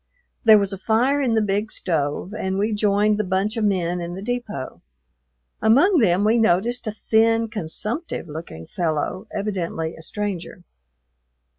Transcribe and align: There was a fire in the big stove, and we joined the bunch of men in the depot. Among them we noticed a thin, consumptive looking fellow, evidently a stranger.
There 0.43 0.57
was 0.57 0.73
a 0.73 0.79
fire 0.79 1.21
in 1.21 1.35
the 1.35 1.43
big 1.43 1.71
stove, 1.71 2.33
and 2.33 2.57
we 2.57 2.73
joined 2.73 3.19
the 3.19 3.23
bunch 3.23 3.55
of 3.55 3.63
men 3.63 4.01
in 4.01 4.15
the 4.15 4.23
depot. 4.23 4.81
Among 5.61 5.99
them 5.99 6.23
we 6.23 6.39
noticed 6.39 6.87
a 6.87 6.91
thin, 6.91 7.49
consumptive 7.49 8.27
looking 8.27 8.65
fellow, 8.65 9.27
evidently 9.31 9.95
a 9.95 10.01
stranger. 10.01 10.63